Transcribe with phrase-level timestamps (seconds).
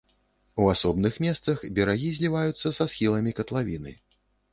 [0.61, 3.93] У асобных месцах берагі зліваюцца са схіламі катлавіны.